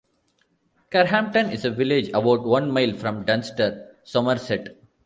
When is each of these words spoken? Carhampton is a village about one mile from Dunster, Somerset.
Carhampton 0.91 1.51
is 1.51 1.63
a 1.63 1.69
village 1.69 2.09
about 2.09 2.43
one 2.43 2.71
mile 2.71 2.95
from 2.95 3.23
Dunster, 3.23 3.97
Somerset. 4.03 4.69